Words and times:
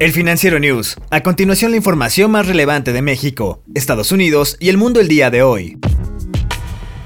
El 0.00 0.12
Financiero 0.12 0.58
News. 0.58 0.96
A 1.10 1.22
continuación 1.22 1.72
la 1.72 1.76
información 1.76 2.30
más 2.30 2.46
relevante 2.46 2.94
de 2.94 3.02
México, 3.02 3.62
Estados 3.74 4.12
Unidos 4.12 4.56
y 4.58 4.70
el 4.70 4.78
mundo 4.78 4.98
el 4.98 5.08
día 5.08 5.28
de 5.28 5.42
hoy. 5.42 5.78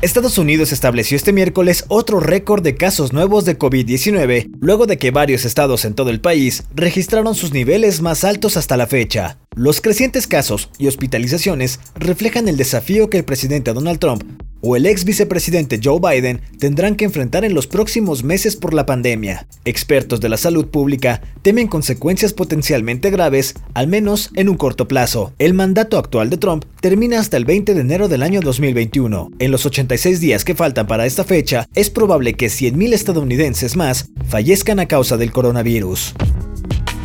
Estados 0.01 0.39
Unidos 0.39 0.71
estableció 0.71 1.17
este 1.17 1.33
miércoles 1.33 1.87
otro 1.89 2.21
récord 2.21 2.63
de 2.63 2.77
casos 2.77 3.13
nuevos 3.13 3.45
de 3.47 3.59
COVID-19, 3.59 4.49
luego 4.61 4.87
de 4.87 4.97
que 4.97 5.11
varios 5.11 5.45
estados 5.45 5.85
en 5.85 5.95
todo 5.95 6.11
el 6.11 6.21
país 6.21 6.63
registraron 6.73 7.35
sus 7.35 7.53
niveles 7.53 8.01
más 8.01 8.23
altos 8.23 8.57
hasta 8.57 8.77
la 8.77 8.87
fecha. 8.87 9.39
Los 9.57 9.81
crecientes 9.81 10.29
casos 10.29 10.71
y 10.79 10.87
hospitalizaciones 10.87 11.81
reflejan 11.97 12.47
el 12.47 12.57
desafío 12.57 13.11
que 13.11 13.19
el 13.19 13.25
presidente 13.25 13.73
Donald 13.73 13.99
Trump 13.99 14.23
o 14.67 14.77
el 14.77 14.87
ex 14.87 15.05
vicepresidente 15.05 15.79
Joe 15.83 16.01
Biden 16.01 16.41
tendrán 16.59 16.97
que 16.97 17.05
enfrentar 17.05 17.45
en 17.45 17.53
los 17.53 17.67
próximos 17.67 18.25
meses 18.25 18.57
por 18.57 18.73
la 18.73 18.87
pandemia. 18.87 19.47
Expertos 19.67 20.21
de 20.21 20.31
la 20.31 20.39
salud 20.39 20.69
pública 20.69 21.21
temen 21.43 21.69
consecuencias 21.69 22.33
potencialmente 22.33 23.11
graves, 23.11 23.55
al 23.75 23.89
menos 23.89 24.31
en 24.35 24.49
un 24.49 24.57
corto 24.57 24.89
plazo. 24.89 25.35
El 25.39 25.53
mandato 25.53 25.99
actual 25.99 26.31
de 26.31 26.39
Trump 26.39 26.65
termina 26.81 27.21
hasta 27.21 27.37
el 27.37 27.45
20 27.45 27.75
de 27.75 27.81
enero 27.81 28.09
del 28.09 28.23
año 28.23 28.41
2021. 28.41 29.33
En 29.39 29.51
los 29.51 29.67
86 29.67 30.21
días 30.21 30.45
que 30.47 30.55
faltan 30.55 30.87
para 30.87 31.05
esta 31.05 31.25
fecha, 31.25 31.69
es 31.75 31.91
probable 31.91 32.33
que 32.33 32.47
100.000 32.47 32.95
estadounidenses 32.95 33.77
más 33.77 34.09
fallezcan 34.27 34.81
a 34.81 34.89
causa 34.89 35.19
del 35.19 35.31
coronavirus. 35.31 36.15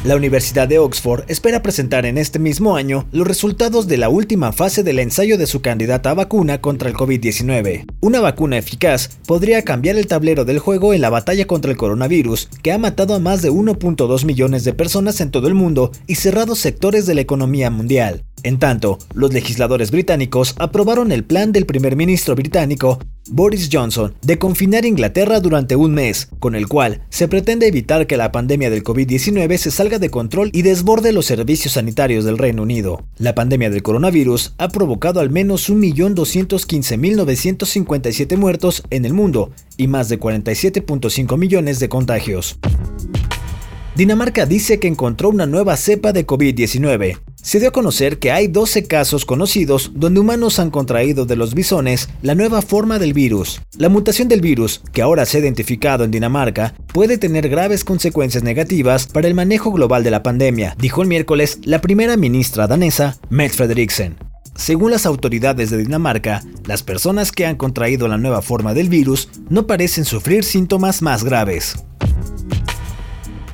La 0.05 0.15
Universidad 0.15 0.65
de 0.69 0.79
Oxford 0.79 1.25
espera 1.27 1.61
presentar 1.61 2.05
en 2.05 2.17
este 2.17 2.39
mismo 2.39 2.77
año 2.77 3.05
los 3.11 3.27
resultados 3.27 3.85
de 3.85 3.97
la 3.97 4.07
última 4.07 4.53
fase 4.53 4.81
del 4.81 4.97
ensayo 4.97 5.37
de 5.37 5.45
su 5.45 5.61
candidata 5.61 6.11
a 6.11 6.13
vacuna 6.13 6.61
contra 6.61 6.87
el 6.87 6.95
COVID-19. 6.95 7.83
Una 7.99 8.21
vacuna 8.21 8.57
eficaz 8.57 9.09
podría 9.27 9.61
cambiar 9.63 9.97
el 9.97 10.07
tablero 10.07 10.45
del 10.45 10.59
juego 10.59 10.93
en 10.93 11.01
la 11.01 11.09
batalla 11.09 11.45
contra 11.47 11.69
el 11.69 11.75
coronavirus, 11.77 12.47
que 12.63 12.71
ha 12.71 12.77
matado 12.77 13.13
a 13.13 13.19
más 13.19 13.41
de 13.41 13.51
1.2 13.51 14.23
millones 14.23 14.63
de 14.63 14.71
personas 14.71 15.19
en 15.19 15.31
todo 15.31 15.49
el 15.49 15.53
mundo 15.53 15.91
y 16.07 16.15
cerrado 16.15 16.55
sectores 16.55 17.05
de 17.05 17.15
la 17.15 17.21
economía 17.21 17.69
mundial. 17.69 18.23
En 18.43 18.57
tanto, 18.57 18.99
los 19.13 19.33
legisladores 19.33 19.91
británicos 19.91 20.55
aprobaron 20.59 21.11
el 21.11 21.25
plan 21.25 21.51
del 21.51 21.65
primer 21.65 21.97
ministro 21.97 22.35
británico 22.35 22.99
Boris 23.31 23.69
Johnson 23.71 24.13
de 24.21 24.37
confinar 24.37 24.85
Inglaterra 24.85 25.39
durante 25.39 25.75
un 25.75 25.93
mes, 25.93 26.29
con 26.39 26.55
el 26.55 26.67
cual 26.67 27.01
se 27.09 27.27
pretende 27.27 27.67
evitar 27.67 28.07
que 28.07 28.17
la 28.17 28.31
pandemia 28.31 28.69
del 28.69 28.83
COVID-19 28.83 29.57
se 29.57 29.71
salga 29.71 29.97
de 29.99 30.09
control 30.09 30.49
y 30.53 30.63
desborde 30.63 31.13
los 31.13 31.25
servicios 31.25 31.73
sanitarios 31.73 32.25
del 32.25 32.37
Reino 32.37 32.63
Unido. 32.63 33.03
La 33.17 33.35
pandemia 33.35 33.69
del 33.69 33.83
coronavirus 33.83 34.55
ha 34.57 34.69
provocado 34.69 35.19
al 35.19 35.29
menos 35.29 35.69
1.215.957 35.69 38.37
muertos 38.37 38.83
en 38.89 39.03
el 39.05 39.13
mundo 39.13 39.51
y 39.77 39.87
más 39.87 40.09
de 40.09 40.19
47.5 40.19 41.37
millones 41.37 41.79
de 41.79 41.89
contagios. 41.89 42.57
Dinamarca 43.95 44.45
dice 44.45 44.79
que 44.79 44.87
encontró 44.87 45.29
una 45.29 45.45
nueva 45.45 45.75
cepa 45.75 46.13
de 46.13 46.25
COVID-19, 46.25 47.17
se 47.49 47.59
dio 47.59 47.69
a 47.69 47.71
conocer 47.71 48.19
que 48.19 48.31
hay 48.31 48.45
12 48.45 48.83
casos 48.83 49.25
conocidos 49.25 49.91
donde 49.95 50.19
humanos 50.19 50.59
han 50.59 50.69
contraído 50.69 51.25
de 51.25 51.35
los 51.35 51.55
bisones 51.55 52.07
la 52.21 52.35
nueva 52.35 52.61
forma 52.61 52.99
del 52.99 53.13
virus. 53.13 53.59
La 53.75 53.89
mutación 53.89 54.27
del 54.27 54.39
virus, 54.39 54.83
que 54.93 55.01
ahora 55.01 55.25
se 55.25 55.37
ha 55.37 55.39
identificado 55.39 56.03
en 56.03 56.11
Dinamarca, 56.11 56.75
puede 56.93 57.17
tener 57.17 57.49
graves 57.49 57.83
consecuencias 57.83 58.43
negativas 58.43 59.07
para 59.07 59.27
el 59.27 59.33
manejo 59.33 59.71
global 59.71 60.03
de 60.03 60.11
la 60.11 60.21
pandemia, 60.21 60.75
dijo 60.77 61.01
el 61.01 61.07
miércoles 61.07 61.57
la 61.63 61.81
primera 61.81 62.17
ministra 62.17 62.67
danesa, 62.67 63.17
Mette 63.31 63.55
Frederiksen. 63.55 64.17
Según 64.53 64.91
las 64.91 65.07
autoridades 65.07 65.71
de 65.71 65.77
Dinamarca, 65.77 66.43
las 66.67 66.83
personas 66.83 67.31
que 67.31 67.47
han 67.47 67.55
contraído 67.55 68.07
la 68.07 68.19
nueva 68.19 68.43
forma 68.43 68.75
del 68.75 68.89
virus 68.89 69.27
no 69.49 69.65
parecen 69.65 70.05
sufrir 70.05 70.43
síntomas 70.43 71.01
más 71.01 71.23
graves. 71.23 71.83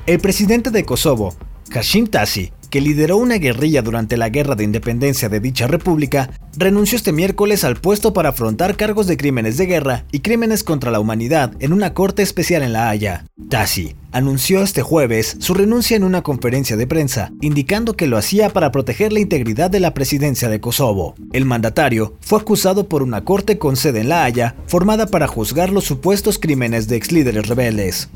El 0.04 0.20
presidente 0.20 0.70
de 0.70 0.84
Kosovo, 0.84 1.34
Hashim 1.70 2.06
Tasi, 2.06 2.52
que 2.76 2.82
lideró 2.82 3.16
una 3.16 3.36
guerrilla 3.36 3.80
durante 3.80 4.18
la 4.18 4.28
guerra 4.28 4.54
de 4.54 4.62
independencia 4.62 5.30
de 5.30 5.40
dicha 5.40 5.66
república, 5.66 6.28
renunció 6.58 6.96
este 6.96 7.10
miércoles 7.10 7.64
al 7.64 7.76
puesto 7.76 8.12
para 8.12 8.28
afrontar 8.28 8.76
cargos 8.76 9.06
de 9.06 9.16
crímenes 9.16 9.56
de 9.56 9.64
guerra 9.64 10.04
y 10.12 10.20
crímenes 10.20 10.62
contra 10.62 10.90
la 10.90 11.00
humanidad 11.00 11.54
en 11.60 11.72
una 11.72 11.94
corte 11.94 12.22
especial 12.22 12.62
en 12.62 12.74
La 12.74 12.90
Haya. 12.90 13.24
Tassi 13.48 13.96
anunció 14.12 14.62
este 14.62 14.82
jueves 14.82 15.38
su 15.40 15.54
renuncia 15.54 15.96
en 15.96 16.04
una 16.04 16.20
conferencia 16.20 16.76
de 16.76 16.86
prensa, 16.86 17.32
indicando 17.40 17.96
que 17.96 18.06
lo 18.06 18.18
hacía 18.18 18.50
para 18.50 18.72
proteger 18.72 19.10
la 19.10 19.20
integridad 19.20 19.70
de 19.70 19.80
la 19.80 19.94
presidencia 19.94 20.50
de 20.50 20.60
Kosovo. 20.60 21.14
El 21.32 21.46
mandatario 21.46 22.18
fue 22.20 22.40
acusado 22.40 22.90
por 22.90 23.02
una 23.02 23.24
corte 23.24 23.56
con 23.56 23.76
sede 23.76 24.00
en 24.00 24.10
La 24.10 24.24
Haya, 24.24 24.54
formada 24.66 25.06
para 25.06 25.28
juzgar 25.28 25.70
los 25.70 25.84
supuestos 25.84 26.38
crímenes 26.38 26.88
de 26.88 26.96
ex 26.96 27.10
líderes 27.10 27.48
rebeldes 27.48 28.10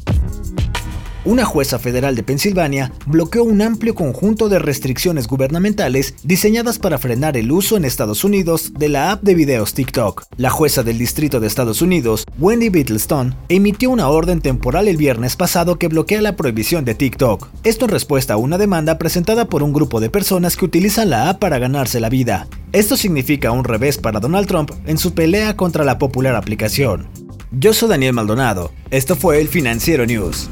una 1.25 1.45
jueza 1.45 1.79
federal 1.79 2.17
de 2.17 2.23
Pensilvania 2.23 2.93
bloqueó 3.07 3.45
un 3.45 3.61
amplio 3.61 3.95
conjunto 3.95 4.49
de 4.49 4.59
restricciones 4.59 5.27
gubernamentales 5.27 6.15
diseñadas 6.23 6.79
para 6.79 6.99
frenar 6.99 7.37
el 7.37 7.53
uso 7.53 7.77
en 7.77 7.85
Estados 7.85 8.25
Unidos 8.25 8.73
de 8.79 8.89
la 8.89 9.13
app 9.13 9.23
de 9.23 9.35
videos 9.35 9.75
TikTok. 9.75 10.25
La 10.37 10.51
jueza 10.51 10.83
del 10.83 10.99
Distrito 10.99 11.41
de 11.41 11.47
Estados 11.47 11.83
Unidos, 11.83 12.25
Wendy 12.39 12.71
Bittlestone, 12.71 13.35
emitió 13.49 13.91
una 13.91 14.09
orden 14.09 14.41
temporal 14.41 14.89
el 14.89 14.97
viernes 14.97 15.37
pasado 15.37 15.79
que 15.79 15.89
bloquea 15.89 16.23
la 16.23 16.37
prohibición 16.37 16.85
de 16.85 16.95
TikTok. 16.95 17.49
Esto 17.65 17.85
en 17.85 17.91
respuesta 17.91 18.35
a 18.35 18.39
una 18.39 18.57
demanda 18.57 18.97
presentada 18.97 19.45
por 19.45 19.63
un 19.63 19.73
grupo 19.73 20.01
de 20.01 20.11
personas 20.11 20.57
que 20.57 20.65
utilizan 20.65 21.11
la 21.11 21.29
app 21.29 21.39
para 21.39 21.59
ganarse 21.59 22.01
la 22.01 22.09
vida. 22.09 22.49
Esto 22.73 22.97
significa 22.97 23.51
un 23.51 23.65
revés 23.65 23.99
para 23.99 24.21
Donald 24.21 24.47
Trump 24.47 24.71
en 24.87 24.97
su 24.97 25.13
pelea 25.13 25.57
contra 25.57 25.85
la 25.85 25.99
popular 25.99 26.35
aplicación. 26.35 27.09
Yo 27.53 27.75
soy 27.75 27.89
Daniel 27.89 28.13
Maldonado. 28.13 28.71
Esto 28.91 29.17
fue 29.17 29.41
el 29.41 29.49
Financiero 29.49 30.07
News. 30.07 30.49